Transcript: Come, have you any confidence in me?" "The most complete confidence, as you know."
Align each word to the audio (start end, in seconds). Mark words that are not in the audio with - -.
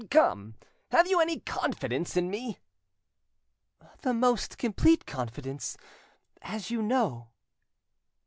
Come, 0.09 0.55
have 0.89 1.05
you 1.05 1.21
any 1.21 1.41
confidence 1.41 2.17
in 2.17 2.31
me?" 2.31 2.57
"The 4.01 4.15
most 4.15 4.57
complete 4.57 5.05
confidence, 5.05 5.77
as 6.41 6.71
you 6.71 6.81
know." 6.81 7.29